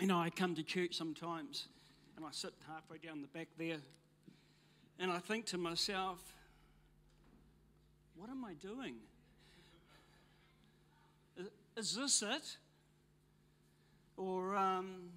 [0.00, 1.66] you know, I come to church sometimes
[2.16, 3.78] and I sit halfway down the back there
[4.98, 6.20] and I think to myself,
[8.14, 8.94] what am I doing?
[11.36, 12.56] Is, is this it?
[14.16, 15.08] Or um,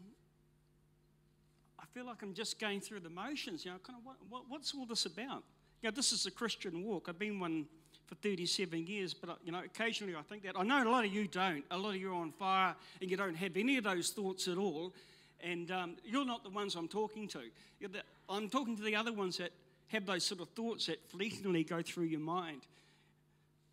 [1.78, 3.66] I feel like I'm just going through the motions.
[3.66, 5.44] You know, kind of what, what, what's all this about?
[5.82, 7.08] You know, this is a Christian walk.
[7.10, 7.66] I've been one
[8.08, 10.56] for 37 years, but uh, you know, occasionally I think that.
[10.58, 11.64] I know a lot of you don't.
[11.72, 14.48] A lot of you are on fire and you don't have any of those thoughts
[14.48, 14.94] at all.
[15.42, 17.42] And um, you're not the ones I'm talking to.
[17.82, 19.52] The, I'm talking to the other ones that
[19.88, 22.62] have those sort of thoughts that fleetingly go through your mind.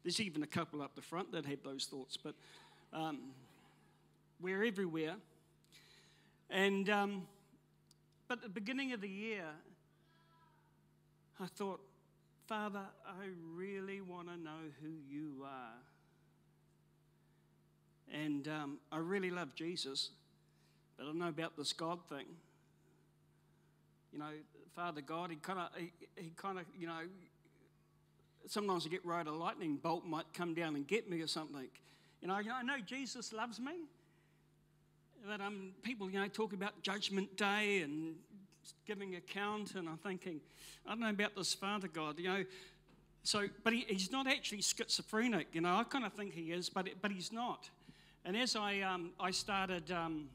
[0.02, 2.34] There's even a couple up the front that have those thoughts, but
[2.92, 3.18] um,
[4.40, 5.14] we're everywhere.
[6.50, 7.22] And um,
[8.28, 9.44] but at the beginning of the year,
[11.40, 11.80] I thought,
[12.46, 14.50] Father, I really want to know
[14.82, 15.78] who you are.
[18.12, 20.10] And um, I really love Jesus,
[20.96, 22.26] but I don't know about this God thing.
[24.12, 24.30] You know,
[24.74, 27.00] Father God, he kind of, he, he kind of, you know,
[28.46, 31.68] sometimes I get right, a lightning bolt might come down and get me or something.
[32.20, 33.72] You know, I know Jesus loves me.
[35.26, 38.14] But um, people, you know, talk about Judgment Day and
[38.86, 40.40] giving account, and I'm thinking,
[40.86, 42.44] I don't know about this Father God, you know.
[43.24, 45.76] So, but he, he's not actually schizophrenic, you know.
[45.76, 47.68] I kind of think he is, but but he's not.
[48.24, 50.28] And as I um, I started, um,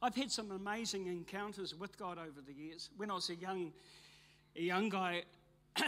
[0.00, 2.90] I've had some amazing encounters with God over the years.
[2.96, 3.72] When I was a young
[4.56, 5.22] a young guy.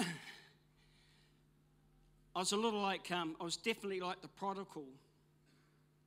[2.36, 4.86] I was a little like, um, I was definitely like the prodigal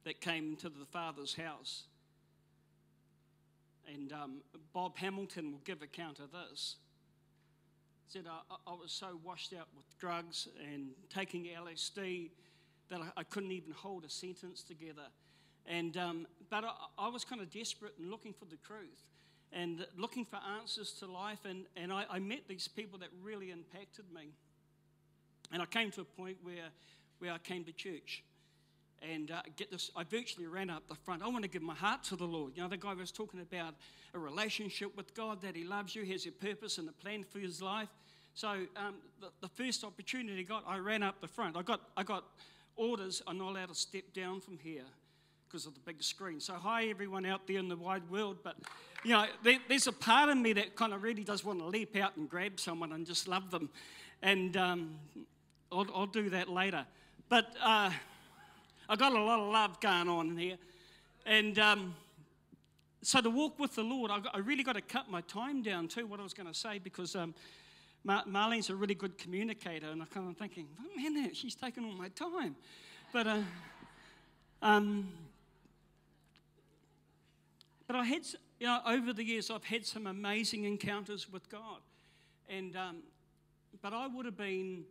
[0.03, 1.83] that came to the father's house.
[3.93, 4.41] And um,
[4.73, 6.75] Bob Hamilton will give account of this.
[8.05, 12.31] He said, I, I, was so washed out with drugs and taking LSD
[12.89, 15.07] that I, I couldn't even hold a sentence together.
[15.65, 19.05] And, um, but I, I, was kind of desperate and looking for the truth
[19.51, 21.39] and looking for answers to life.
[21.45, 24.29] And, and I, I met these people that really impacted me.
[25.51, 26.69] And I came to a point where,
[27.19, 28.23] where I came to church.
[29.01, 31.21] And uh, get this, I virtually ran up the front.
[31.21, 32.53] I want to give my heart to the Lord.
[32.55, 33.75] You know, the guy was talking about
[34.13, 37.39] a relationship with God, that he loves you, has a purpose and a plan for
[37.39, 37.89] his life.
[38.33, 41.57] So um, the, the, first opportunity I got, I ran up the front.
[41.57, 42.23] I got, I got
[42.75, 44.83] orders, I'm not allowed to step down from here
[45.47, 46.39] because of the big screen.
[46.39, 48.37] So hi everyone out there in the wide world.
[48.43, 48.55] But
[49.03, 51.65] you know, there, there's a part of me that kind of really does want to
[51.65, 53.69] leap out and grab someone and just love them.
[54.21, 54.95] And um,
[55.71, 56.85] I'll, I'll do that later.
[57.29, 57.91] But uh,
[58.89, 60.57] I got a lot of love going on here.
[61.25, 61.95] And um,
[63.01, 65.61] so to walk with the Lord, I, got, I, really got to cut my time
[65.61, 67.35] down too, what I was going to say, because um,
[68.05, 69.89] Mar- Marlene's a really good communicator.
[69.89, 72.55] And I'm kind of thinking, oh, man, she's taking all my time.
[73.11, 73.41] But, uh,
[74.61, 75.09] um,
[77.87, 78.21] but I had,
[78.57, 81.81] you know, over the years, I've had some amazing encounters with God.
[82.47, 82.97] And, um,
[83.81, 84.85] but I would have been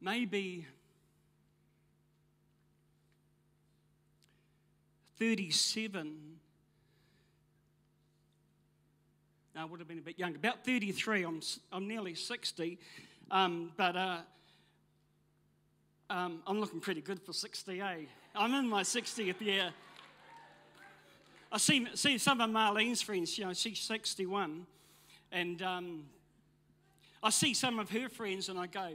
[0.00, 0.66] maybe
[5.22, 6.16] 37.
[9.54, 11.22] I would have been a bit younger, about 33.
[11.22, 11.40] I'm,
[11.70, 12.76] I'm nearly 60.
[13.30, 14.16] Um, but uh,
[16.10, 17.96] um, I'm looking pretty good for 60, eh?
[18.34, 19.70] I'm in my 60th year.
[21.52, 24.66] I see, see some of Marlene's friends, you know, she's 61.
[25.30, 26.02] And um,
[27.22, 28.88] I see some of her friends and I go,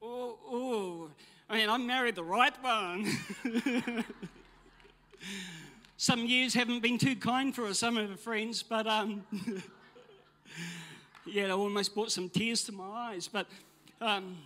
[0.00, 1.10] oh, oh,
[1.50, 3.06] I mean, I married the right one.
[5.96, 9.24] some years haven't been too kind for us, some of her friends, but um,
[11.26, 13.28] yeah, I almost brought some tears to my eyes.
[13.28, 13.46] But
[14.00, 14.36] um,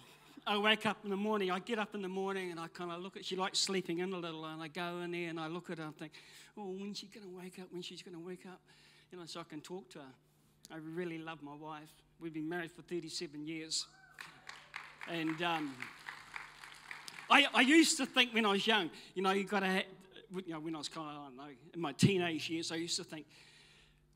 [0.46, 2.90] I wake up in the morning, I get up in the morning and I kind
[2.90, 5.40] of look at, she likes sleeping in a little, and I go in there and
[5.40, 6.12] I look at her and think,
[6.56, 7.66] oh, when's she going to wake up?
[7.72, 8.60] When she's going to wake up?
[9.10, 10.12] You know, so I can talk to her.
[10.70, 11.88] I really love my wife.
[12.20, 13.86] We've been married for 37 years.
[15.10, 15.74] And um,
[17.30, 19.82] I, I used to think when I was young, you know, you've got to,
[20.34, 22.76] you know, when I was kind of, I don't know, in my teenage years, I
[22.76, 23.26] used to think,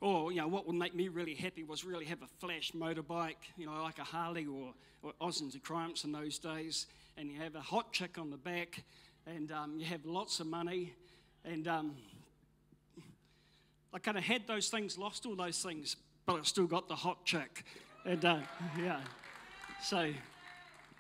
[0.01, 3.37] oh, you know, what would make me really happy was really have a flash motorbike,
[3.57, 6.87] you know, like a Harley or, or Austin's and Triumphs in those days,
[7.17, 8.83] and you have a hot chick on the back,
[9.27, 10.93] and um, you have lots of money,
[11.45, 11.95] and um,
[13.95, 16.97] I kind of had those things, lost all those things, but I still got the
[16.97, 17.65] hot chick,
[18.05, 18.39] and uh,
[18.79, 19.01] yeah,
[19.83, 20.13] so.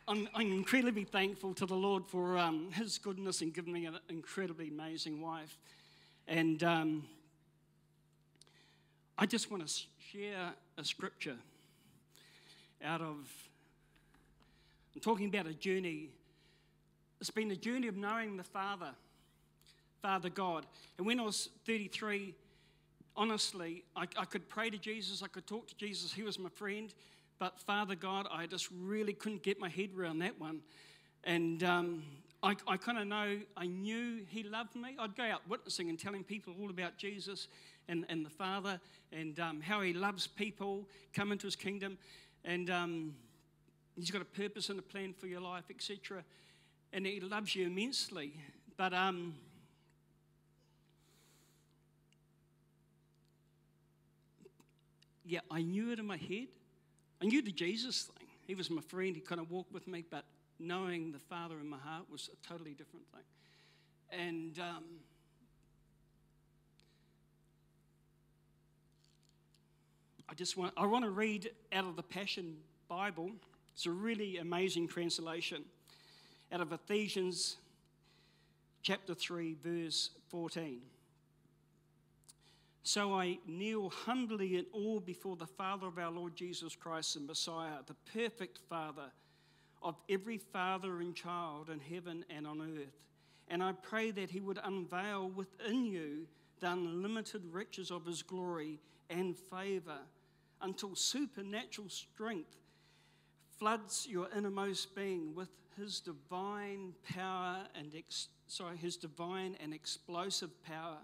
[0.08, 3.98] I'm, I'm, incredibly thankful to the Lord for um, His goodness and giving me an
[4.08, 5.56] incredibly amazing wife.
[6.26, 7.04] And um,
[9.16, 9.72] I just want to
[10.10, 11.36] share a scripture
[12.82, 13.16] out of,
[14.94, 16.08] I'm talking about a journey.
[17.20, 18.90] It's been a journey of knowing the Father,
[20.00, 20.66] Father God.
[20.98, 22.34] And when I was 33,
[23.14, 26.48] honestly, I, I could pray to Jesus, I could talk to Jesus, he was my
[26.48, 26.92] friend.
[27.42, 30.60] But Father God, I just really couldn't get my head around that one.
[31.24, 32.04] And um,
[32.40, 34.94] I, I kind of know, I knew He loved me.
[34.96, 37.48] I'd go out witnessing and telling people all about Jesus
[37.88, 38.80] and, and the Father
[39.10, 41.98] and um, how He loves people, come into His kingdom.
[42.44, 43.12] And um,
[43.96, 46.22] He's got a purpose and a plan for your life, etc.
[46.92, 48.34] And He loves you immensely.
[48.76, 49.34] But um,
[55.24, 56.46] yeah, I knew it in my head.
[57.22, 58.26] I knew the Jesus thing.
[58.48, 59.14] He was my friend.
[59.14, 60.24] He kind of walked with me, but
[60.58, 64.20] knowing the Father in my heart was a totally different thing.
[64.20, 64.84] And um,
[70.28, 72.56] I just want I want to read out of the Passion
[72.88, 73.30] Bible.
[73.72, 75.62] It's a really amazing translation
[76.50, 77.56] out of Ephesians
[78.82, 80.80] chapter 3 verse 14.
[82.82, 87.26] So I kneel humbly in awe before the Father of our Lord Jesus Christ and
[87.26, 89.12] Messiah, the perfect Father
[89.82, 92.94] of every father and child in heaven and on earth.
[93.48, 96.26] And I pray that He would unveil within you
[96.60, 98.80] the unlimited riches of His glory
[99.10, 99.98] and favor
[100.60, 102.56] until supernatural strength
[103.58, 110.50] floods your innermost being with His divine power and ex- sorry, His divine and explosive
[110.64, 110.98] power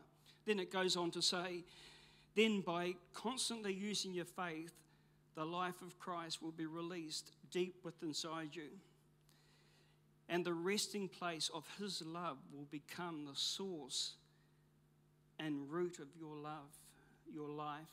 [0.48, 1.62] then it goes on to say,
[2.34, 4.72] then by constantly using your faith,
[5.34, 8.70] the life of Christ will be released deep within inside you.
[10.28, 14.14] And the resting place of His love will become the source
[15.38, 16.70] and root of your love,
[17.32, 17.90] your life.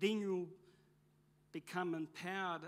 [0.00, 0.48] Then you'll
[1.52, 2.62] become empowered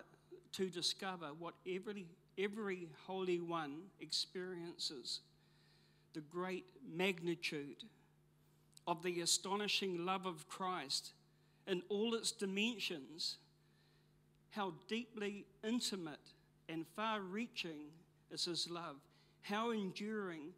[0.52, 2.06] to discover what every,
[2.38, 5.20] every Holy One experiences
[6.12, 7.84] the great magnitude
[8.86, 11.12] of the astonishing love of Christ
[11.66, 13.38] in all its dimensions,
[14.50, 16.32] how deeply intimate
[16.68, 17.90] and far reaching
[18.30, 18.96] is His love,
[19.42, 20.52] how enduring,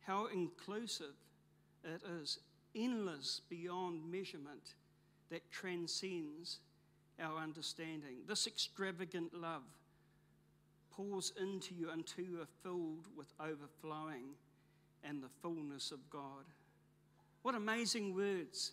[0.00, 1.14] how inclusive
[1.84, 2.38] it is,
[2.74, 4.74] endless beyond measurement
[5.30, 6.60] that transcends
[7.20, 8.18] our understanding.
[8.26, 9.62] This extravagant love
[10.90, 14.36] pours into you until you are filled with overflowing
[15.02, 16.44] and the fullness of God.
[17.44, 18.72] What amazing words.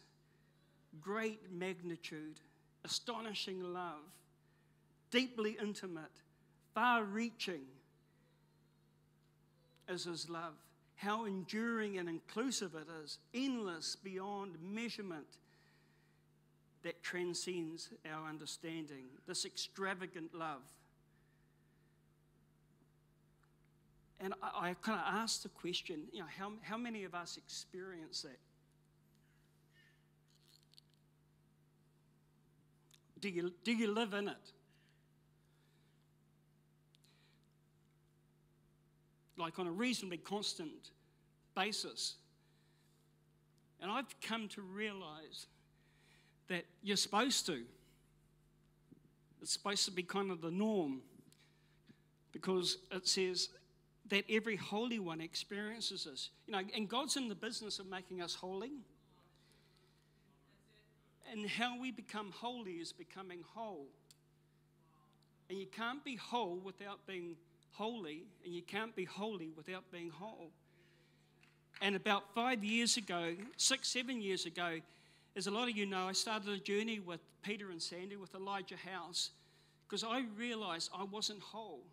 [1.01, 2.39] Great magnitude,
[2.85, 3.99] astonishing love,
[5.11, 6.21] deeply intimate,
[6.73, 7.63] far reaching
[9.89, 10.53] is His love.
[10.95, 15.27] How enduring and inclusive it is, endless beyond measurement
[16.83, 19.03] that transcends our understanding.
[19.27, 20.61] This extravagant love.
[24.21, 27.35] And I, I kind of asked the question, you know, how, how many of us
[27.35, 28.37] experience that?
[33.21, 34.51] Do you, do you live in it?
[39.37, 40.91] Like on a reasonably constant
[41.55, 42.15] basis.
[43.81, 45.47] And I've come to realize
[46.49, 47.63] that you're supposed to.
[49.41, 51.01] It's supposed to be kind of the norm
[52.31, 53.49] because it says
[54.09, 56.29] that every holy one experiences this.
[56.45, 58.71] You know, and God's in the business of making us holy.
[61.31, 63.87] And how we become holy is becoming whole.
[65.49, 67.35] And you can't be whole without being
[67.71, 70.51] holy, and you can't be holy without being whole.
[71.81, 74.79] And about five years ago, six, seven years ago,
[75.35, 78.35] as a lot of you know, I started a journey with Peter and Sandy with
[78.35, 79.31] Elijah House
[79.87, 81.83] because I realized I wasn't whole.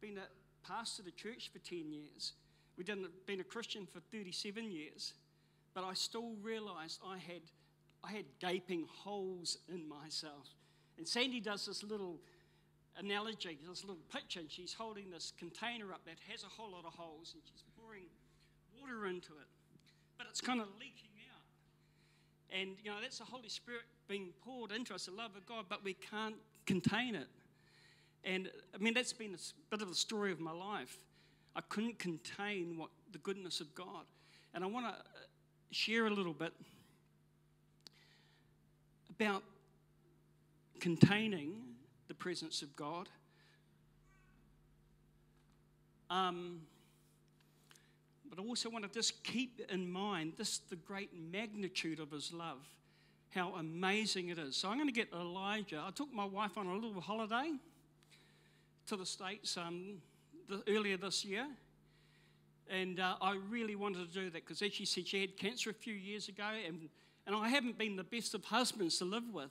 [0.00, 2.34] Been a pastor of the church for 10 years.
[2.76, 2.90] We'd
[3.26, 5.14] been a Christian for 37 years.
[5.74, 7.42] But I still realized I had
[8.06, 10.48] I had gaping holes in myself.
[10.98, 12.18] And Sandy does this little
[12.98, 16.84] analogy, this little picture, and she's holding this container up that has a whole lot
[16.84, 18.04] of holes, and she's pouring
[18.80, 19.48] water into it.
[20.18, 22.56] But it's kind of leaking out.
[22.56, 25.64] And, you know, that's the Holy Spirit being poured into us, the love of God,
[25.68, 27.28] but we can't contain it.
[28.22, 30.96] And, I mean, that's been a bit of the story of my life.
[31.56, 34.04] I couldn't contain what the goodness of God.
[34.54, 35.02] And I want to uh,
[35.72, 36.52] share a little bit
[39.16, 39.42] about
[40.80, 41.52] containing
[42.08, 43.08] the presence of God.
[46.10, 46.60] Um,
[48.28, 52.32] but I also want to just keep in mind this the great magnitude of his
[52.32, 52.58] love,
[53.30, 54.56] how amazing it is.
[54.56, 55.82] So I'm going to get Elijah.
[55.86, 57.52] I took my wife on a little holiday
[58.88, 60.02] to the States um,
[60.48, 61.46] the, earlier this year.
[62.68, 65.70] And uh, I really wanted to do that because, as she said, she had cancer
[65.70, 66.88] a few years ago, and
[67.26, 69.50] And I haven't been the best of husbands to live with.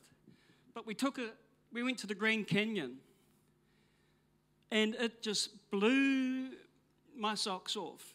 [0.73, 1.29] But we took a,
[1.71, 2.97] we went to the Grand Canyon.
[4.71, 6.49] And it just blew
[7.15, 8.13] my socks off.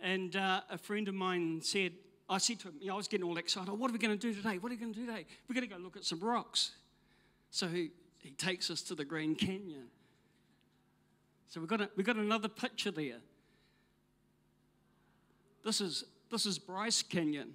[0.00, 1.92] And uh, a friend of mine said,
[2.28, 3.70] I said to him, you know, I was getting all excited.
[3.70, 4.58] Oh, what are we going to do today?
[4.58, 5.26] What are we going to do today?
[5.48, 6.72] We're going to go look at some rocks.
[7.50, 9.86] So he, he takes us to the Grand Canyon.
[11.48, 13.18] So we've got, a, we've got another picture there.
[15.64, 17.54] This is, this is Bryce Canyon.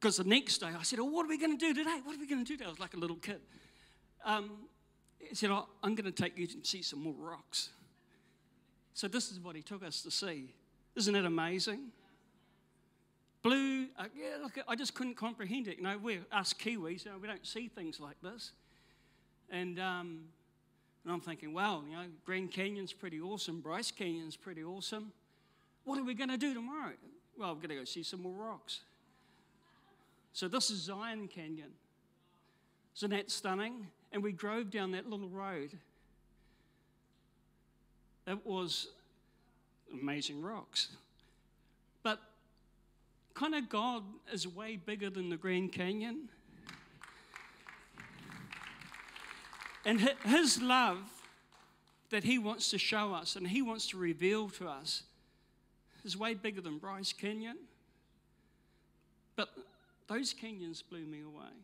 [0.00, 2.00] Because the next day I said, Oh, what are we going to do today?
[2.02, 2.66] What are we going to do today?
[2.66, 3.40] I was like a little kid.
[4.24, 4.50] Um,
[5.18, 7.70] he said, oh, I'm going to take you to see some more rocks.
[8.94, 10.54] So this is what he took us to see.
[10.96, 11.88] Isn't it amazing?
[13.42, 15.78] Blue, uh, yeah, look, I just couldn't comprehend it.
[15.78, 18.52] You know, we're us Kiwis, you know, we don't see things like this.
[19.50, 20.24] And, um,
[21.04, 25.12] and I'm thinking, wow, you know, Grand Canyon's pretty awesome, Bryce Canyon's pretty awesome.
[25.84, 26.92] What are we going to do tomorrow?
[27.38, 28.80] Well, we're going to go see some more rocks.
[30.32, 31.70] So this is Zion Canyon.
[32.96, 33.86] Isn't that stunning?
[34.12, 35.70] And we drove down that little road.
[38.26, 38.88] It was
[39.92, 40.88] amazing rocks.
[42.02, 42.20] But
[43.34, 46.28] kind of God is way bigger than the Grand Canyon.
[49.84, 50.98] And His love
[52.10, 55.04] that He wants to show us and He wants to reveal to us
[56.04, 57.56] is way bigger than Bryce Canyon.
[59.36, 59.48] But
[60.10, 61.54] those canyons blew me away.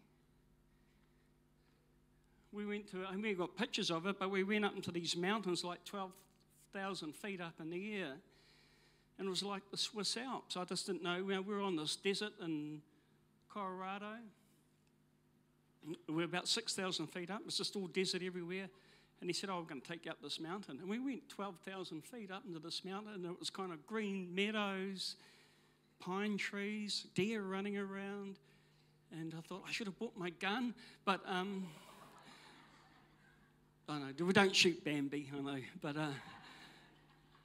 [2.52, 5.16] We went to, and we got pictures of it, but we went up into these
[5.16, 8.12] mountains like 12,000 feet up in the air.
[9.18, 10.56] And it was like the Swiss Alps.
[10.56, 11.24] I just didn't know.
[11.24, 12.80] We were on this desert in
[13.52, 14.14] Colorado.
[16.08, 17.40] We are about 6,000 feet up.
[17.46, 18.68] It's just all desert everywhere.
[19.20, 20.78] And he said, Oh, I'm going to take you up this mountain.
[20.80, 24.34] And we went 12,000 feet up into this mountain, and it was kind of green
[24.34, 25.16] meadows,
[26.00, 28.36] pine trees, deer running around.
[29.12, 30.74] And I thought, I should have bought my gun.
[31.04, 31.66] But, um,
[33.88, 35.60] I know, we don't shoot Bambi, I know.
[35.80, 36.08] But uh,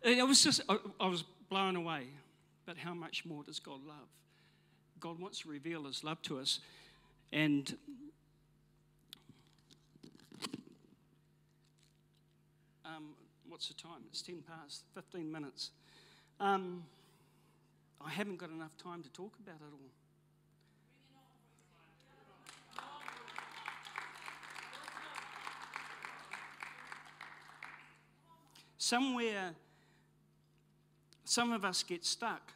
[0.01, 2.07] it was just, I, I was blown away.
[2.65, 4.07] But how much more does God love?
[4.99, 6.59] God wants to reveal his love to us.
[7.31, 7.75] And
[12.95, 13.09] Um,
[13.47, 14.01] what's the time?
[14.09, 15.71] It's 10 past, 15 minutes.
[16.39, 16.83] Um,
[18.05, 19.79] I haven't got enough time to talk about it all.
[28.77, 29.51] Somewhere,
[31.23, 32.51] some of us get stuck.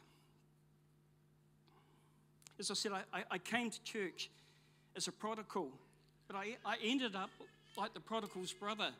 [2.58, 4.30] As I said, I, I came to church
[4.96, 5.70] as a prodigal,
[6.26, 7.30] but I, I ended up
[7.76, 8.90] like the prodigal's brother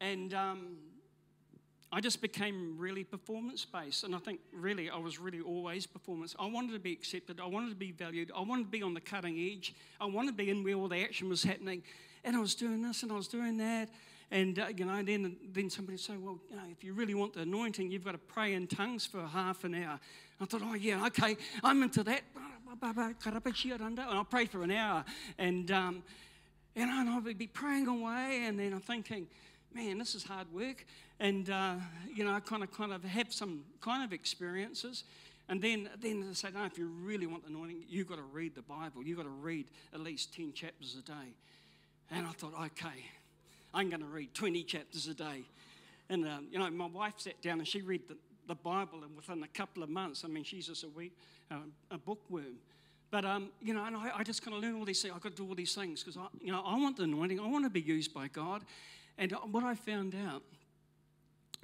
[0.00, 0.76] and um,
[1.94, 4.02] I just became really performance based.
[4.02, 6.34] And I think really, I was really always performance.
[6.40, 7.40] I wanted to be accepted.
[7.40, 8.32] I wanted to be valued.
[8.36, 9.76] I wanted to be on the cutting edge.
[10.00, 11.84] I wanted to be in where all the action was happening.
[12.24, 13.90] And I was doing this and I was doing that.
[14.32, 17.34] And, uh, you know, then, then somebody say, well, you know, if you really want
[17.34, 20.00] the anointing, you've got to pray in tongues for half an hour.
[20.40, 22.22] I thought, oh, yeah, okay, I'm into that.
[22.82, 25.04] And I'll pray for an hour.
[25.38, 26.02] And, um,
[26.74, 28.46] and I would be praying away.
[28.46, 29.28] And then I'm thinking,
[29.72, 30.84] man, this is hard work.
[31.20, 31.74] And, uh,
[32.12, 35.04] you know, I kind of, kind of have some kind of experiences.
[35.48, 38.22] And then, then they say, no, if you really want the anointing, you've got to
[38.22, 39.04] read the Bible.
[39.04, 41.34] You've got to read at least 10 chapters a day.
[42.10, 43.04] And I thought, okay,
[43.72, 45.44] I'm going to read 20 chapters a day.
[46.08, 48.16] And, uh, you know, my wife sat down and she read the,
[48.46, 51.12] the Bible, and within a couple of months, I mean, she's just a, wee,
[51.50, 51.56] uh,
[51.90, 52.56] a bookworm.
[53.10, 55.14] But, um, you know, and I, I just kind of learned all these things.
[55.14, 57.40] I've got to do all these things because, I, you know, I want the anointing.
[57.40, 58.64] I want to be used by God.
[59.18, 60.42] And what I found out,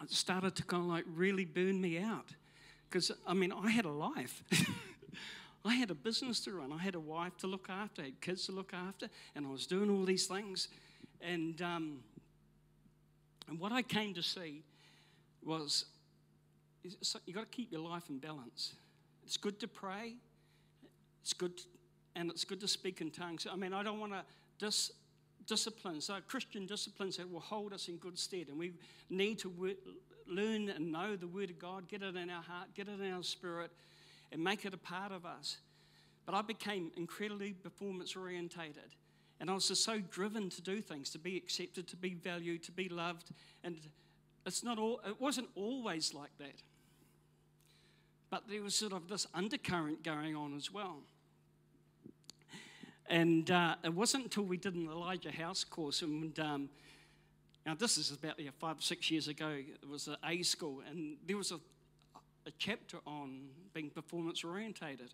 [0.02, 2.34] it started to kind of like really burn me out.
[2.88, 4.42] Because, I mean, I had a life.
[5.64, 6.72] I had a business to run.
[6.72, 8.02] I had a wife to look after.
[8.02, 9.08] I had kids to look after.
[9.36, 10.68] And I was doing all these things.
[11.20, 11.98] And, um,
[13.48, 14.62] and what I came to see
[15.44, 15.84] was
[16.82, 18.74] you've got to keep your life in balance.
[19.24, 20.14] It's good to pray.
[21.22, 21.64] It's good, to,
[22.16, 23.46] and it's good to speak in tongues.
[23.50, 24.24] I mean, I don't want to
[24.58, 24.90] dis
[25.46, 28.48] disciplines, so Christian disciplines that will hold us in good stead.
[28.48, 28.72] And we
[29.08, 29.76] need to work,
[30.26, 33.12] learn and know the Word of God, get it in our heart, get it in
[33.12, 33.70] our spirit,
[34.32, 35.58] and make it a part of us.
[36.26, 38.94] But I became incredibly performance orientated.
[39.40, 42.62] And I was just so driven to do things, to be accepted, to be valued,
[42.64, 43.30] to be loved.
[43.64, 43.78] And
[44.44, 46.62] it's not all, it wasn't always like that.
[48.28, 50.98] But there was sort of this undercurrent going on as well.
[53.10, 56.70] And uh, it wasn't until we did an Elijah House course, and um,
[57.66, 60.80] now this is about yeah, five or six years ago, it was an A school,
[60.88, 61.58] and there was a,
[62.46, 65.12] a chapter on being performance orientated.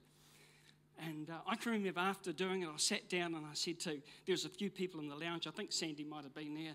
[0.99, 3.91] And uh, I can remember after doing it, I sat down and I said to,
[3.91, 6.75] there was a few people in the lounge, I think Sandy might have been there,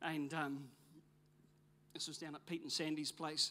[0.00, 0.64] and um,
[1.92, 3.50] this was down at Pete and Sandy's place.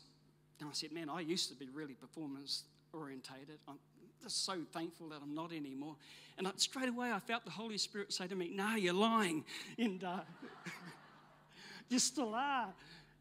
[0.61, 2.63] And I said, man, I used to be really performance
[2.93, 3.59] orientated.
[3.67, 3.79] I'm
[4.21, 5.95] just so thankful that I'm not anymore.
[6.37, 9.43] And I, straight away, I felt the Holy Spirit say to me, no, you're lying.
[9.77, 10.19] And uh,
[11.89, 12.73] you still are.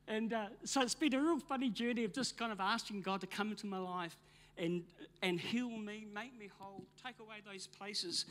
[0.09, 3.21] And uh, so it's been a real funny journey of just kind of asking God
[3.21, 4.17] to come into my life
[4.59, 4.83] and,
[5.23, 8.27] and heal me, make me whole, take away those places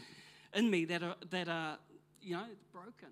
[0.53, 1.77] in me that are, that are
[2.21, 3.09] you know, broken.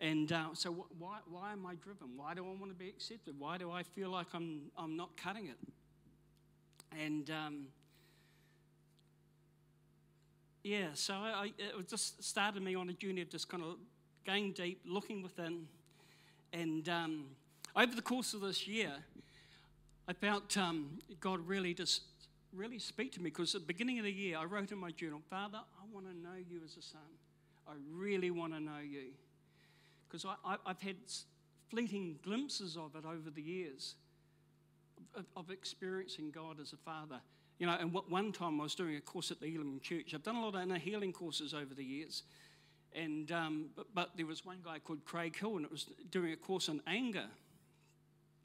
[0.00, 2.08] And uh, so, why, why am I driven?
[2.16, 3.38] Why do I want to be accepted?
[3.38, 5.58] Why do I feel like I'm, I'm not cutting it?
[6.98, 7.66] And um,
[10.62, 13.76] yeah, so I, it just started me on a journey of just kind of
[14.26, 15.66] going deep, looking within.
[16.52, 17.26] And um,
[17.76, 18.92] over the course of this year,
[20.08, 22.02] I felt um, God really just
[22.52, 24.90] really speak to me because at the beginning of the year, I wrote in my
[24.90, 27.00] journal, Father, I want to know you as a son.
[27.68, 29.10] I really want to know you.
[30.08, 30.96] Because I, have had
[31.68, 33.94] fleeting glimpses of it over the years,
[35.14, 37.20] of, of, experiencing God as a father.
[37.60, 40.14] You know, and one time I was doing a course at the Elim Church.
[40.14, 42.22] I've done a lot of inner healing courses over the years.
[42.94, 46.32] And, um, but, but there was one guy called Craig Hill, and it was doing
[46.32, 47.26] a course on anger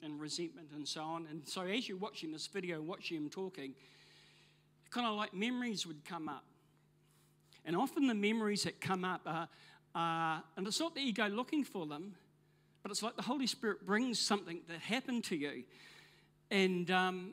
[0.02, 1.26] and resentment and so on.
[1.30, 3.72] And so as you're watching this video, watching him talking,
[4.90, 6.44] kind of like memories would come up.
[7.64, 9.48] And often the memories that come up are,
[9.94, 12.16] are, and it's not that you go looking for them,
[12.82, 15.64] but it's like the Holy Spirit brings something that happened to you,
[16.50, 17.32] and um,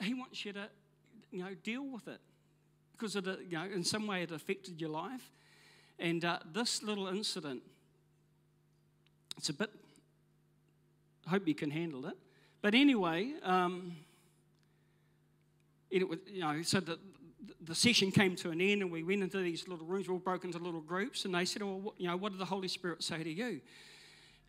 [0.00, 0.70] He wants you to,
[1.30, 2.20] you know, deal with it
[2.92, 5.30] because it, you know, in some way it affected your life.
[5.98, 7.62] And uh, this little incident,
[9.36, 9.70] it's a bit.
[11.26, 12.16] I hope you can handle it.
[12.60, 13.96] But anyway, um,
[15.90, 16.98] it was, you know, so the,
[17.62, 20.20] the session came to an end and we went into these little rooms, we all
[20.20, 22.68] broke into little groups, and they said, well, what, you know, what did the Holy
[22.68, 23.60] Spirit say to you?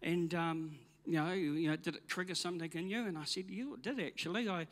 [0.02, 3.06] And, um, you, know, you know, did it trigger something in you?
[3.06, 4.50] And I said, yeah, it did actually.
[4.50, 4.68] I,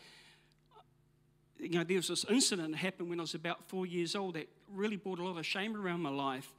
[1.59, 4.35] you know, there was this incident that happened when I was about four years old
[4.35, 6.53] that really brought a lot of shame around my life.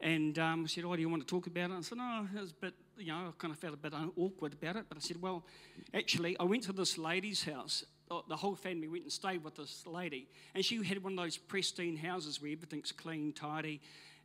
[0.00, 1.74] And um, I said, oh, do you want to talk about it?
[1.74, 3.92] I said, no, it was a bit, you know, I kind of felt a bit
[4.16, 4.84] awkward about it.
[4.88, 5.44] But I said, well,
[5.92, 7.84] actually, I went to this lady's house
[8.28, 10.28] the whole family went and stayed with this lady.
[10.54, 13.80] And she had one of those pristine houses where everything's clean, tidy.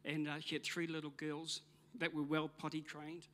[0.06, 1.62] And uh, she had three little girls
[2.00, 3.28] that were well potty trained.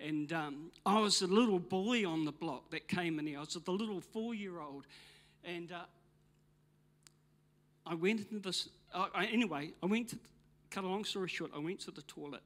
[0.00, 3.38] And um, I was the little boy on the block that came in there.
[3.38, 4.86] I was the little four year old.
[5.44, 5.82] And uh,
[7.88, 8.68] I went into this.
[8.92, 10.18] Uh, I, anyway, I went to,
[10.70, 12.42] cut a long story short, I went to the toilet.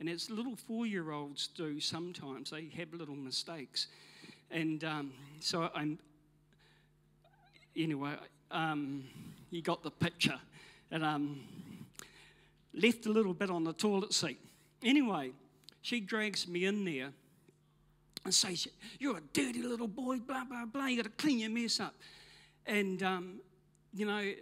[0.00, 3.86] And as little four year olds do sometimes, they have little mistakes.
[4.50, 5.98] And um, so I'm,
[7.76, 8.14] anyway,
[8.50, 9.04] um,
[9.50, 10.38] you got the picture.
[10.90, 11.40] And um,
[12.74, 14.38] left a little bit on the toilet seat.
[14.82, 15.30] Anyway,
[15.82, 17.10] she drags me in there
[18.24, 20.86] and says, You're a dirty little boy, blah, blah, blah.
[20.86, 21.94] You got to clean your mess up.
[22.66, 23.40] And, um,
[23.94, 24.32] you know,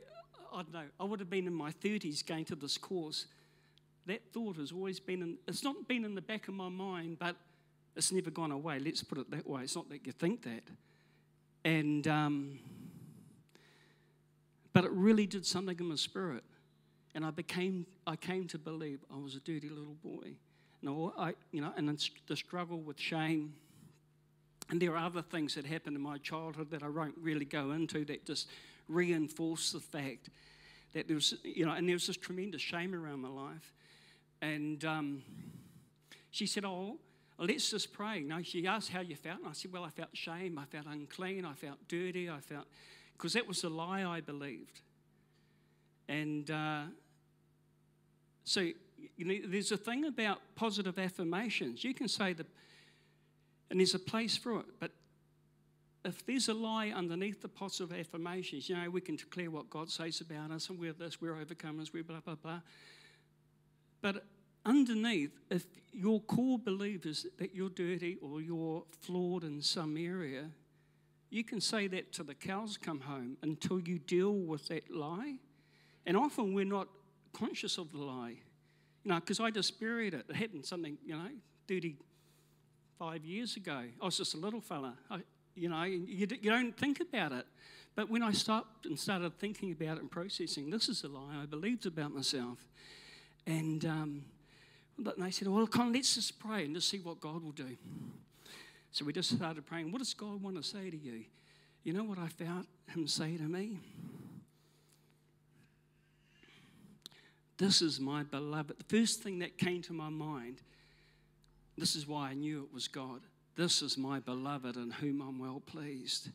[0.55, 3.27] I don't know, I would have been in my 30s going to this course.
[4.07, 7.19] That thought has always been in, it's not been in the back of my mind,
[7.19, 7.37] but
[7.97, 8.79] it's never gone away.
[8.79, 9.62] Let's put it that way.
[9.62, 10.62] It's not that you think that.
[11.64, 12.59] And, um,
[14.73, 16.45] but it really did something in my spirit.
[17.14, 20.35] And I became, I came to believe I was a dirty little boy.
[20.81, 21.88] And all I, you know, and
[22.27, 23.55] the struggle with shame.
[24.69, 27.71] And there are other things that happened in my childhood that I won't really go
[27.71, 28.49] into that just
[28.88, 30.29] reinforce the fact
[30.92, 33.73] that there was, you know, and there was this tremendous shame around my life.
[34.40, 35.23] And um,
[36.31, 36.99] she said, Oh,
[37.38, 38.20] let's just pray.
[38.20, 39.40] No, she asked how you felt.
[39.40, 40.59] And I said, Well, I felt shame.
[40.59, 41.44] I felt unclean.
[41.44, 42.31] I felt dirty.
[42.31, 42.66] I felt
[43.16, 44.81] because that was a lie I believed.
[46.09, 46.83] And uh,
[48.44, 48.61] so,
[49.16, 51.83] you know, there's a thing about positive affirmations.
[51.83, 52.44] You can say the,
[53.70, 54.90] and there's a place for it, but
[56.05, 59.90] if there's a lie underneath the positive affirmations, you know, we can declare what God
[59.90, 62.61] says about us and we're this, we're overcomers, we're blah, blah, blah.
[64.03, 64.25] But
[64.67, 70.51] underneath, if your core belief is that you're dirty or you're flawed in some area,
[71.31, 75.37] you can say that till the cows come home until you deal with that lie.
[76.07, 76.88] And often we're not
[77.33, 78.37] conscious of the lie.
[79.05, 80.27] You know, because I just buried it.
[80.29, 81.31] It happened something, you know,
[81.67, 83.85] 35 years ago.
[84.01, 84.97] I was just a little fella.
[85.11, 85.21] I,
[85.55, 87.47] you know, you, you don't think about it.
[87.95, 91.43] But when I stopped and started thinking about it and processing, this is a lie
[91.43, 92.59] I believed about myself.
[93.47, 94.25] And um,
[94.99, 97.77] they said, well, come let's just pray and just see what God will do.
[98.90, 99.93] So we just started praying.
[99.93, 101.25] What does God want to say to you?
[101.85, 103.79] You know what I felt Him say to me?
[107.57, 108.79] This is my beloved.
[108.79, 110.62] The first thing that came to my mind,
[111.79, 113.21] this is why I knew it was God.
[113.57, 116.31] This is my beloved in whom I'm well pleased.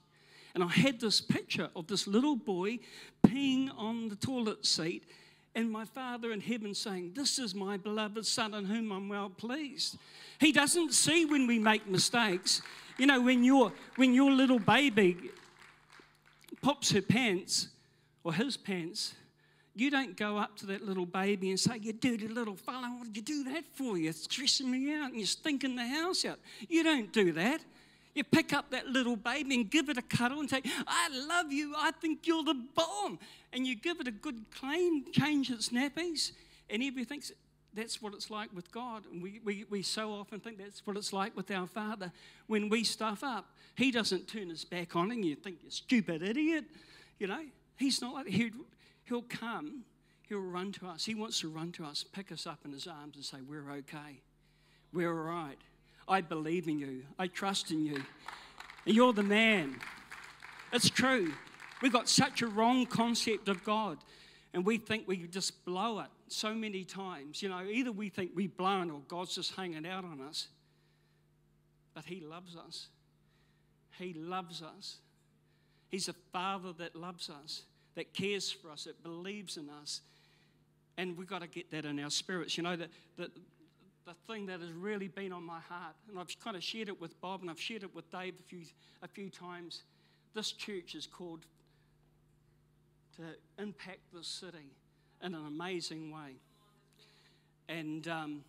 [0.55, 2.79] And I had this picture of this little boy
[3.25, 5.03] peeing on the toilet seat
[5.55, 9.29] and my Father in heaven saying, This is my beloved Son in whom I'm well
[9.29, 9.97] pleased.
[10.39, 12.61] He doesn't see when we make mistakes.
[12.97, 15.17] You know, when your, when your little baby
[16.61, 17.69] pops her pants
[18.23, 19.15] or his pants,
[19.79, 23.13] you don't go up to that little baby and say, You dirty little fellow, what
[23.13, 23.97] did you do that for?
[23.97, 26.39] You're stressing me out and you're stinking the house out.
[26.67, 27.61] You don't do that.
[28.15, 31.51] You pick up that little baby and give it a cuddle and say, I love
[31.51, 31.73] you.
[31.77, 33.19] I think you're the bomb.
[33.53, 36.31] And you give it a good clean, change its nappies,
[36.69, 37.21] and everything.
[37.73, 39.03] That's what it's like with God.
[39.11, 42.11] And we, we, we so often think that's what it's like with our Father.
[42.47, 46.23] When we stuff up, He doesn't turn His back on and you think, you stupid
[46.23, 46.65] idiot.
[47.19, 47.45] You know,
[47.77, 48.49] He's not like He'll,
[49.09, 49.83] he'll come,
[50.29, 51.05] He'll run to us.
[51.05, 53.71] He wants to run to us, pick us up in His arms and say, We're
[53.71, 54.21] okay.
[54.93, 55.57] We're all right.
[56.07, 57.03] I believe in you.
[57.17, 58.03] I trust in you.
[58.85, 59.75] And you're the man.
[60.71, 61.33] It's true.
[61.81, 63.97] We've got such a wrong concept of God,
[64.53, 67.41] and we think we just blow it so many times.
[67.41, 70.47] You know, either we think we've blown or God's just hanging out on us.
[71.95, 72.87] But He loves us.
[73.97, 74.97] He loves us.
[75.89, 77.63] He's a Father that loves us,
[77.95, 80.01] that cares for us, that believes in us.
[80.97, 82.57] And we've got to get that in our spirits.
[82.57, 83.31] You know, that, that
[84.05, 86.99] the thing that has really been on my heart, and I've kind of shared it
[86.99, 88.61] with Bob and I've shared it with Dave a few,
[89.01, 89.83] a few times.
[90.33, 91.45] This church is called
[93.17, 93.23] to
[93.61, 94.71] impact this city
[95.23, 96.35] in an amazing way.
[97.67, 98.43] And um,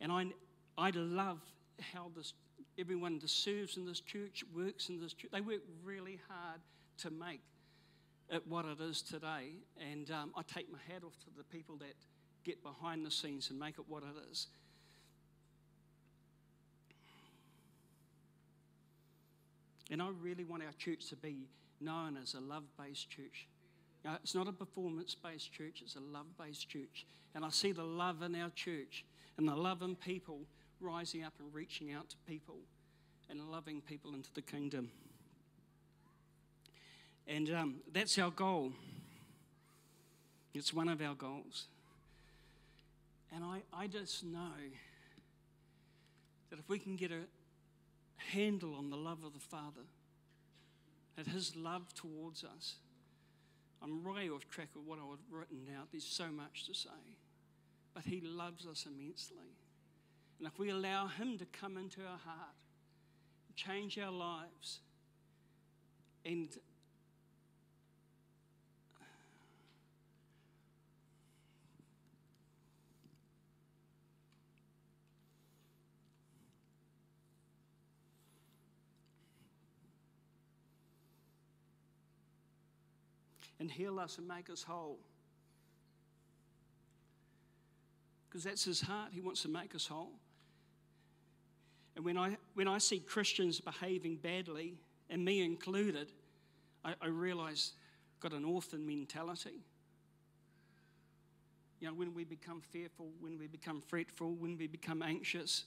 [0.00, 0.26] and I,
[0.76, 1.40] I love
[1.92, 2.34] how this
[2.78, 5.30] everyone that serves in this church works in this church.
[5.32, 6.60] They work really hard
[6.98, 7.40] to make
[8.30, 9.52] it what it is today.
[9.92, 11.94] And um, I take my hat off to the people that
[12.44, 14.48] get behind the scenes and make it what it is.
[19.90, 21.46] And I really want our church to be
[21.80, 23.46] known as a love based church.
[24.04, 27.06] Now, it's not a performance based church, it's a love based church.
[27.34, 29.04] And I see the love in our church
[29.36, 30.40] and the love in people
[30.84, 32.56] rising up and reaching out to people
[33.30, 34.90] and loving people into the kingdom.
[37.26, 38.72] And um, that's our goal.
[40.52, 41.66] It's one of our goals.
[43.34, 44.52] And I, I just know
[46.50, 47.22] that if we can get a
[48.30, 49.86] handle on the love of the Father,
[51.16, 52.76] that His love towards us,
[53.82, 55.88] I'm way off track of what I've written out.
[55.90, 56.90] There's so much to say.
[57.94, 59.54] But He loves us immensely.
[60.44, 62.54] And if we allow Him to come into our heart,
[63.56, 64.80] change our lives,
[66.22, 66.50] and
[83.58, 84.98] and heal us and make us whole.
[88.28, 89.08] Because that's his heart.
[89.10, 90.12] He wants to make us whole.
[91.96, 94.74] And when I, when I see Christians behaving badly,
[95.10, 96.10] and me included,
[96.84, 97.72] I, I realize
[98.20, 99.60] got an orphan mentality.
[101.80, 105.64] You know, when we become fearful, when we become fretful, when we become anxious,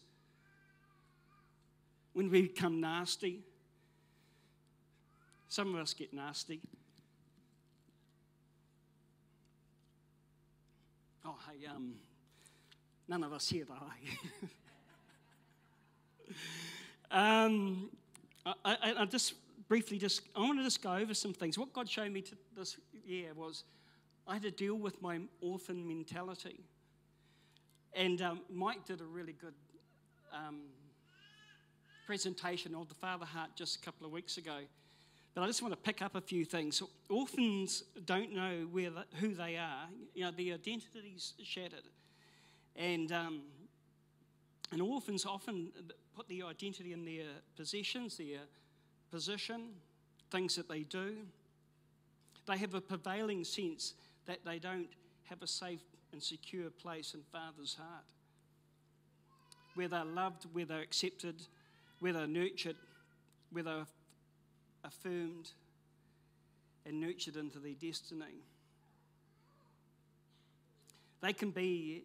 [2.14, 3.44] when we become nasty.
[5.50, 6.62] Some of us get nasty.
[11.24, 11.94] Oh, hey, um,
[13.08, 14.48] none of us here die.
[17.12, 17.90] um,
[18.46, 19.34] I, I, I, just
[19.68, 21.58] briefly just I want to just go over some things.
[21.58, 22.24] What God showed me
[22.56, 23.64] this year was
[24.28, 26.60] I had to deal with my orphan mentality,
[27.94, 29.54] and um, Mike did a really good
[30.34, 30.62] um,
[32.06, 34.60] presentation of the Father Heart just a couple of weeks ago.
[35.38, 36.82] But I just want to pick up a few things.
[37.10, 39.88] Orphans don't know where the, who they are.
[40.16, 41.84] You know, their identity's shattered.
[42.76, 43.42] And, um,
[44.72, 45.70] and orphans often
[46.16, 47.26] put their identity in their
[47.56, 48.40] possessions, their
[49.12, 49.70] position,
[50.32, 51.16] things that they do.
[52.46, 53.94] They have a prevailing sense
[54.26, 54.90] that they don't
[55.26, 58.06] have a safe and secure place in Father's heart.
[59.76, 61.36] Where they're loved, where they're accepted,
[62.00, 62.78] where they're nurtured,
[63.52, 63.86] where they're
[64.84, 65.52] affirmed
[66.86, 68.44] and nurtured into their destiny.
[71.22, 72.04] They can be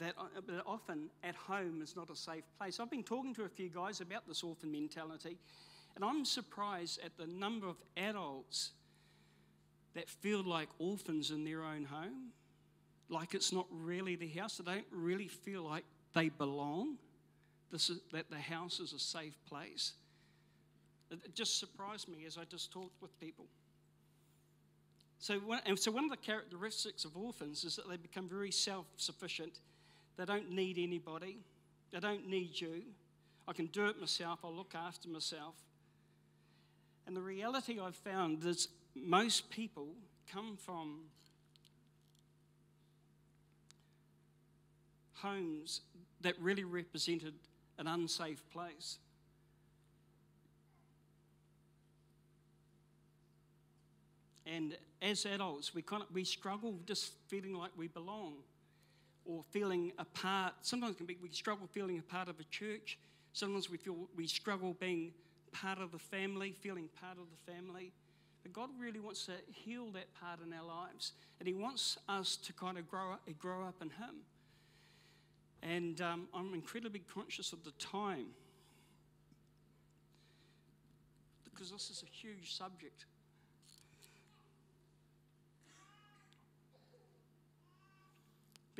[0.00, 2.80] that, uh, often at home is not a safe place.
[2.80, 5.38] I've been talking to a few guys about this orphan mentality,
[5.94, 8.72] and I'm surprised at the number of adults
[9.94, 12.32] that feel like orphans in their own home,
[13.08, 14.56] like it's not really their house.
[14.56, 15.84] They don't really feel like
[16.14, 16.96] they belong,
[17.70, 19.92] this is, that the house is a safe place.
[21.10, 23.46] It just surprised me as I just talked with people.
[25.18, 29.60] So, and so one of the characteristics of orphans is that they become very self-sufficient.
[30.20, 31.38] They don't need anybody.
[31.90, 32.82] They don't need you.
[33.48, 34.40] I can do it myself.
[34.44, 35.54] I'll look after myself.
[37.06, 39.86] And the reality I've found is most people
[40.30, 41.04] come from
[45.14, 45.80] homes
[46.20, 47.32] that really represented
[47.78, 48.98] an unsafe place.
[54.44, 58.34] And as adults, we, kind of, we struggle just feeling like we belong
[59.24, 60.54] or feeling a part.
[60.62, 62.98] Sometimes be, we struggle feeling a part of a church.
[63.32, 65.12] Sometimes we feel we struggle being
[65.52, 67.92] part of the family, feeling part of the family.
[68.42, 71.12] But God really wants to heal that part in our lives.
[71.38, 74.16] And He wants us to kind of grow up, grow up in Him.
[75.62, 78.26] And um, I'm incredibly conscious of the time
[81.44, 83.04] because this is a huge subject.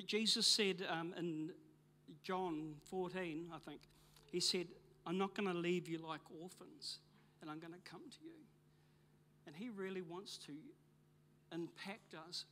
[0.00, 1.50] But Jesus said um, in
[2.22, 3.82] John 14, I think,
[4.32, 4.68] He said,
[5.06, 7.00] I'm not going to leave you like orphans,
[7.42, 8.40] and I'm going to come to you.
[9.46, 10.52] And He really wants to
[11.52, 12.46] impact us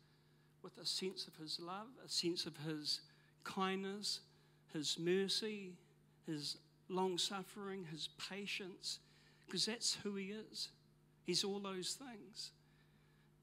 [0.63, 3.01] with a sense of His love, a sense of His
[3.45, 4.21] kindness,
[4.75, 5.73] His mercy,
[6.27, 6.59] His
[6.91, 8.99] long suffering, His patience,
[9.47, 10.69] because that's who He is.
[11.25, 12.51] He's all those things.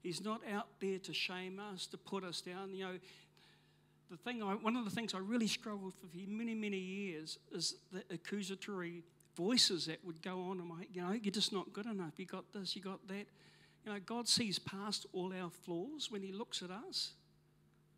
[0.04, 2.72] He's not out there to shame us, to put us down.
[2.72, 2.98] You know,
[4.10, 7.38] the thing I, one of the things I really struggled with for many, many years
[7.52, 9.02] is the accusatory
[9.36, 10.60] voices that would go on.
[10.60, 12.12] And my, you know, you're just not good enough.
[12.16, 13.26] You got this, you got that.
[13.84, 17.12] You know, God sees past all our flaws when He looks at us.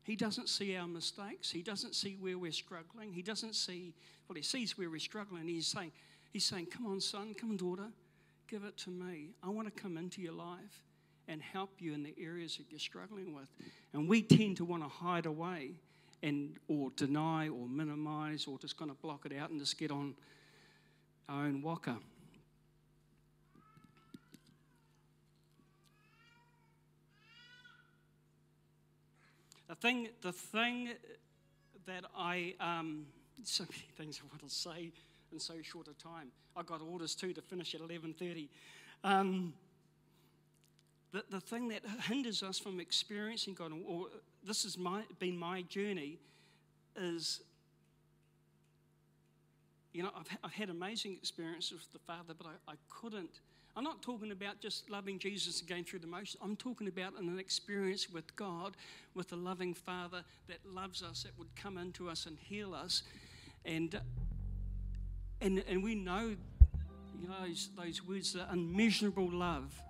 [0.03, 1.51] He doesn't see our mistakes.
[1.51, 3.12] He doesn't see where we're struggling.
[3.12, 3.94] He doesn't see,
[4.29, 5.47] well, He sees where we're struggling.
[5.47, 5.92] He's saying,
[6.33, 7.88] He's saying, Come on, son, come on, daughter,
[8.49, 9.31] give it to me.
[9.42, 10.83] I want to come into your life
[11.27, 13.49] and help you in the areas that you're struggling with.
[13.92, 15.73] And we tend to want to hide away
[16.23, 19.91] and or deny or minimize or just kind of block it out and just get
[19.91, 20.15] on
[21.29, 21.97] our own walker.
[29.69, 30.89] The thing, the thing
[31.87, 33.07] that I, um,
[33.45, 34.93] so many things I want to say
[35.31, 36.29] in so short a time.
[36.57, 38.49] I got orders too to finish at 11:30.
[39.05, 39.53] Um,
[41.13, 44.07] the, the thing that hinders us from experiencing God, or
[44.49, 46.19] this has my, been my journey,
[46.97, 47.41] is
[49.93, 53.41] you know, I've, I've had amazing experiences with the Father, but I, I couldn't.
[53.77, 56.37] I'm not talking about just loving Jesus and going through the motions.
[56.43, 58.77] I'm talking about an experience with God,
[59.15, 63.03] with a loving Father that loves us, that would come into us and heal us.
[63.65, 64.01] And,
[65.41, 66.37] and, and we know,
[67.21, 69.81] you know, those, those words, the unmeasurable love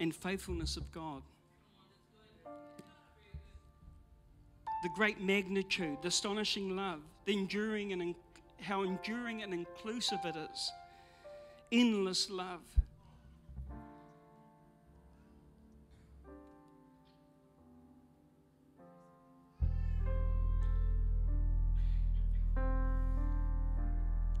[0.00, 1.22] and faithfulness of God.
[4.82, 8.14] The great magnitude, the astonishing love, the enduring and
[8.60, 10.72] how enduring and inclusive it is.
[11.72, 12.60] Endless love.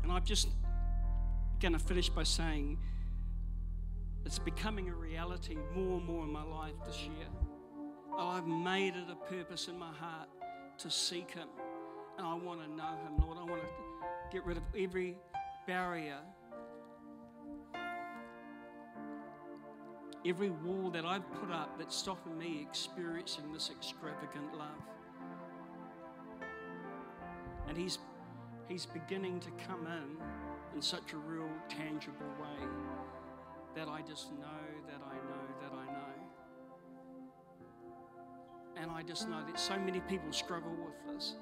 [0.02, 0.48] And I'm just
[1.60, 2.78] going to finish by saying
[4.24, 7.26] it's becoming a reality more and more in my life this year.
[8.20, 10.28] Oh, I've made it a purpose in my heart
[10.78, 11.46] to seek Him.
[12.18, 13.38] And I want to know Him, Lord.
[13.38, 13.68] I want to
[14.32, 15.16] get rid of every
[15.68, 16.18] barrier,
[20.26, 24.82] every wall that I've put up that's stopping me experiencing this extravagant love.
[27.68, 27.98] And He's,
[28.68, 30.16] he's beginning to come in
[30.74, 32.66] in such a real, tangible way
[33.76, 35.17] that I just know that I
[38.80, 41.34] And I just know that so many people struggle with this.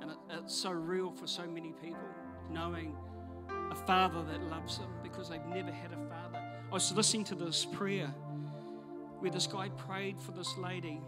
[0.00, 2.08] And it, it's so real for so many people,
[2.50, 2.96] knowing
[3.70, 6.42] a father that loves them because they've never had a father.
[6.70, 8.08] I was listening to this prayer
[9.18, 11.00] where this guy prayed for this lady,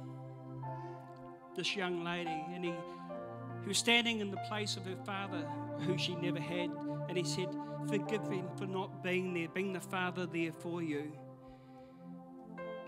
[1.56, 2.74] this young lady, and he,
[3.62, 5.46] he was standing in the place of her father
[5.80, 6.70] who she never had,
[7.08, 7.48] and he said,
[7.88, 11.12] Forgive him for not being there, being the Father there for you.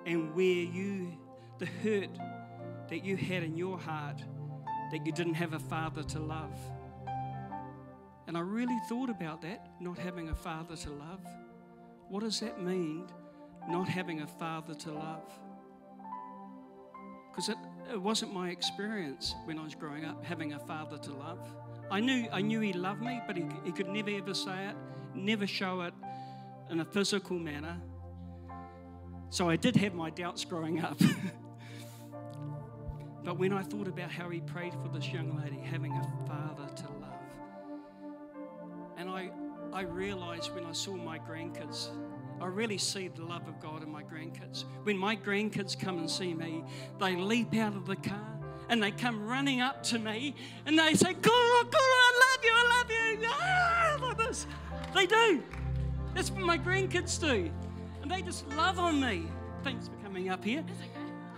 [0.04, 1.16] And where you,
[1.60, 2.08] the hurt
[2.88, 4.22] that you had in your heart
[4.90, 6.58] that you didn't have a father to love.
[8.26, 11.20] And I really thought about that, not having a father to love.
[12.08, 13.08] What does that mean,
[13.68, 15.30] not having a father to love?
[17.30, 17.56] Because it,
[17.92, 21.46] it wasn't my experience when I was growing up, having a father to love.
[21.90, 24.76] I knew, I knew he loved me, but he, he could never ever say it,
[25.14, 25.94] never show it
[26.70, 27.76] in a physical manner.
[29.28, 30.98] So I did have my doubts growing up.
[33.24, 36.72] but when I thought about how he prayed for this young lady, having a father
[36.74, 37.10] to love,
[38.96, 39.30] and I,
[39.72, 41.88] I realized when I saw my grandkids,
[42.40, 44.64] I really see the love of God in my grandkids.
[44.84, 46.64] When my grandkids come and see me,
[46.98, 50.94] they leap out of the car and they come running up to me and they
[50.94, 53.28] say, Koro, Koro, I love you, I love you.
[53.28, 54.46] Ah, like this.
[54.94, 55.42] They do.
[56.14, 57.50] That's what my grandkids do.
[58.02, 59.24] And they just love on me.
[59.62, 60.64] Thanks for coming up here.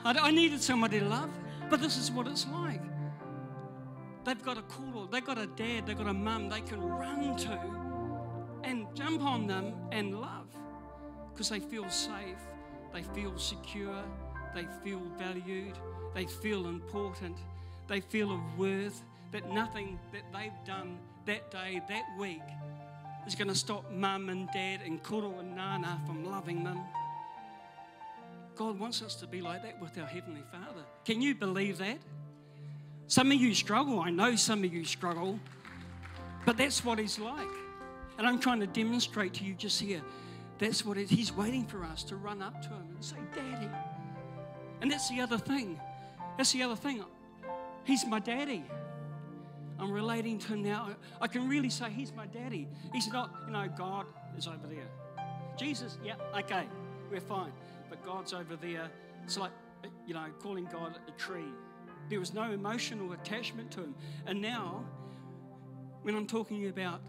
[0.05, 1.31] I, I needed somebody to love,
[1.73, 2.83] but this is what it's like.
[4.27, 7.35] They've got a cool, they've got a dad, they've got a mum they can run
[7.39, 7.59] to
[8.63, 10.55] and jump on them and love
[11.33, 12.37] because they feel safe,
[12.93, 14.05] they feel secure,
[14.55, 15.79] they feel valued,
[16.15, 17.39] they feel important,
[17.89, 22.43] they feel of worth, that nothing that they've done that day, that week,
[23.27, 26.81] is going to stop mum and dad and koro and nana from loving them.
[28.57, 30.83] God wants us to be like that with our Heavenly Father.
[31.05, 31.99] Can you believe that?
[33.07, 34.01] Some of you struggle.
[34.01, 35.38] I know some of you struggle.
[36.45, 37.49] But that's what He's like.
[38.19, 40.03] And I'm trying to demonstrate to you just here
[40.59, 43.69] that's what it, He's waiting for us to run up to Him and say, Daddy.
[44.81, 45.81] And that's the other thing.
[46.37, 47.05] That's the other thing.
[47.85, 48.65] He's my daddy.
[49.79, 50.91] I'm relating to him now.
[51.21, 52.69] I can really say he's my daddy.
[52.93, 54.88] He's not, you know, God is over there.
[55.57, 56.65] Jesus, yeah, okay,
[57.11, 57.53] we're fine.
[57.93, 58.91] But God's over there.
[59.23, 59.51] It's like,
[60.07, 61.53] you know, calling God a tree.
[62.09, 63.95] There was no emotional attachment to him.
[64.27, 64.83] And now,
[66.01, 67.03] when I'm talking about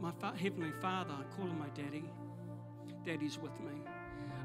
[0.00, 2.04] my Heavenly Father, I call him my daddy.
[3.04, 3.82] Daddy's with me.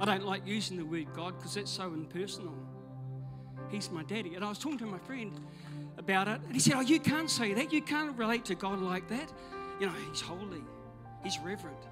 [0.01, 2.57] I don't like using the word God because that's so impersonal.
[3.69, 4.35] He's my daddy.
[4.35, 5.39] And I was talking to my friend
[5.97, 7.71] about it, and he said, Oh, you can't say that.
[7.71, 9.31] You can't relate to God like that.
[9.79, 10.61] You know, He's holy,
[11.23, 11.87] He's reverent,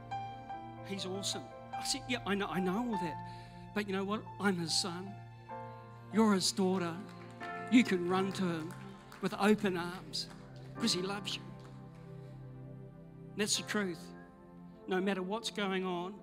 [0.88, 1.44] He's awesome.
[1.74, 3.16] I said, Yeah, I know, I know all that.
[3.74, 4.22] But you know what?
[4.40, 5.12] I'm His son.
[6.14, 6.94] You're His daughter.
[7.72, 8.74] You can run to Him
[9.22, 10.28] with open arms
[10.76, 11.42] because He loves you.
[13.38, 14.02] That's the truth.
[14.88, 16.14] No matter what's going on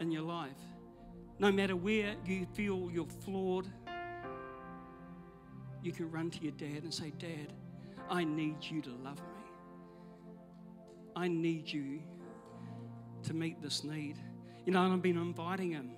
[0.00, 0.50] in your life,
[1.38, 3.66] no matter where you feel you're flawed,
[5.82, 7.52] you can run to your dad and say, Dad,
[8.08, 9.24] I need you to love me.
[11.14, 12.00] I need you
[13.24, 14.16] to meet this need.
[14.66, 15.92] You know, and I've been inviting him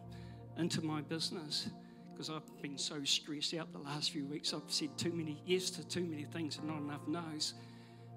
[0.57, 1.68] into my business
[2.12, 4.54] because I've been so stressed out the last few weeks.
[4.54, 7.54] I've said too many yes to too many things and not enough no's.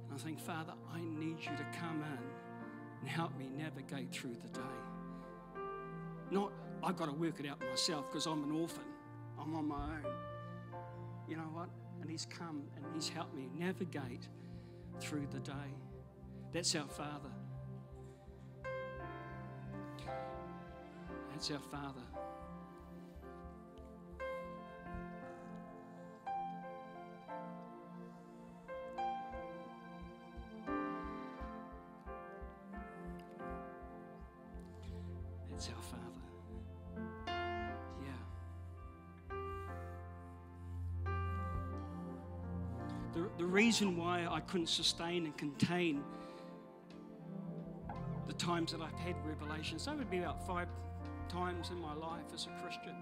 [0.03, 2.19] And I think, Father, I need you to come in
[2.99, 5.61] and help me navigate through the day.
[6.29, 6.51] Not,
[6.83, 8.83] I've got to work it out myself because I'm an orphan.
[9.39, 10.05] I'm on my own
[11.31, 11.69] you know what?
[12.01, 14.27] And He's come and He's helped me navigate
[14.99, 15.71] through the day.
[16.51, 17.31] That's our Father.
[21.41, 22.01] That's our Father.
[43.13, 46.04] The, the reason why I couldn't sustain and contain
[48.27, 50.67] the times that I've had revelations, that would be about five
[51.31, 52.95] times in my life as a Christian.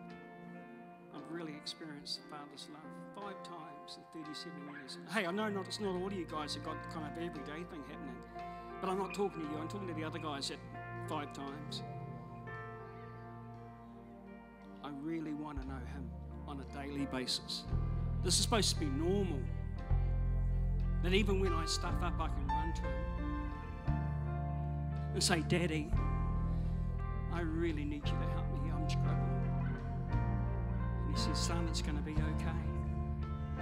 [1.16, 3.24] I've really experienced the Father's love.
[3.24, 4.98] Five times in 37 years.
[5.12, 7.82] Hey, I know not, it's not all you guys that got kind of everyday thing
[7.90, 8.16] happening,
[8.80, 9.58] but I'm not talking to you.
[9.60, 10.60] I'm talking to the other guys that
[11.10, 11.82] five times.
[14.84, 16.10] I really want to know Him
[16.48, 17.64] on a daily basis.
[18.24, 19.40] This is supposed to be normal.
[21.02, 23.94] That even when I stuff up, I can run to Him
[25.14, 25.90] and say, Daddy,
[27.34, 28.72] I really need you to help me.
[28.72, 29.18] I'm struggling.
[31.06, 32.60] And He says, Son, it's going to be okay.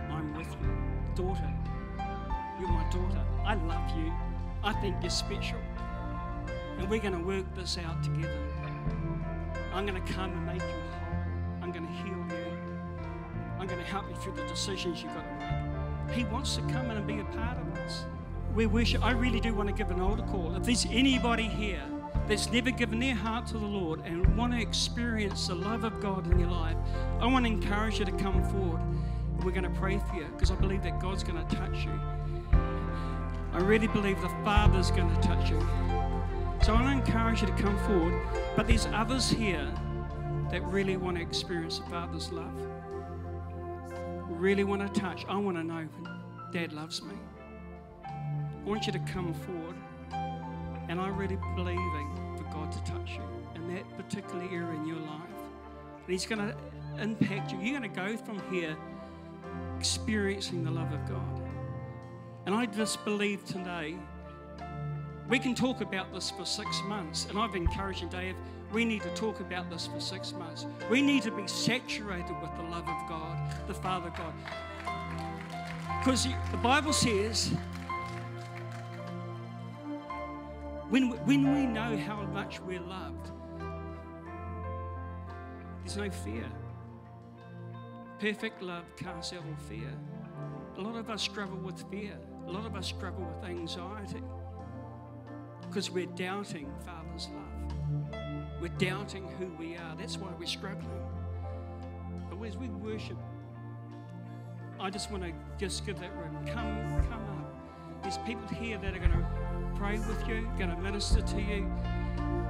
[0.10, 0.70] I'm with you.
[1.16, 1.54] Daughter,
[2.60, 3.24] you're my daughter.
[3.46, 4.12] I love you.
[4.64, 5.60] I think you're special.
[6.78, 8.40] And we're going to work this out together.
[9.74, 11.62] I'm going to come and make you whole.
[11.62, 12.58] I'm going to heal you.
[13.60, 15.46] I'm going to help you through the decisions you've got to
[16.08, 16.16] make.
[16.16, 18.06] He wants to come in and be a part of us.
[18.56, 19.04] We worship.
[19.04, 20.56] I really do want to give an altar call.
[20.56, 21.84] If there's anybody here
[22.28, 26.00] that's never given their heart to the Lord and want to experience the love of
[26.02, 26.76] God in your life,
[27.20, 28.82] I want to encourage you to come forward.
[29.44, 32.00] We're going to pray for you because I believe that God's going to touch you.
[33.54, 35.60] I really believe the Father's going to touch you.
[36.64, 38.22] So I want to encourage you to come forward.
[38.56, 39.72] But there's others here
[40.52, 42.54] that really want to experience the Father's love.
[44.28, 45.26] Really want to touch.
[45.30, 45.88] I want to know
[46.52, 47.16] Dad loves me.
[48.06, 49.76] I want you to come forward.
[50.90, 52.17] And I really believe for
[52.68, 53.24] God to touch you
[53.56, 55.22] in that particular area in your life.
[56.06, 56.56] And He's going to
[57.02, 57.60] impact you.
[57.60, 58.76] You're going to go from here
[59.78, 61.42] experiencing the love of God.
[62.46, 63.96] And I just believe today
[65.30, 67.28] we can talk about this for six months.
[67.30, 68.36] And I've encouraged Dave,
[68.72, 70.66] we need to talk about this for six months.
[70.90, 74.34] We need to be saturated with the love of God, the Father God.
[76.00, 77.54] Because the Bible says
[80.90, 83.32] when, when we know how much we're loved,
[85.84, 86.46] there's no fear.
[88.20, 89.94] Perfect love casts out all fear.
[90.78, 92.18] A lot of us struggle with fear.
[92.48, 94.22] A lot of us struggle with anxiety
[95.62, 97.74] because we're doubting Father's love.
[98.62, 99.96] We're doubting who we are.
[99.98, 100.90] That's why we're struggling.
[102.30, 103.18] But as we worship,
[104.80, 106.36] I just want to just give that room.
[106.46, 108.04] Come, come up.
[108.04, 109.47] There's people here that are going to
[109.78, 111.72] pray with you, going to minister to you.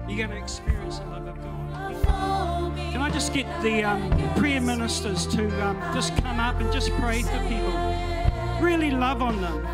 [0.07, 2.75] You're going to experience the love of God.
[2.77, 6.91] Can I just get the um, prayer ministers to um, just come up and just
[6.93, 7.73] pray for people?
[8.61, 9.67] Really love on them.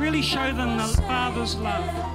[0.00, 2.11] Really show them the Father's love.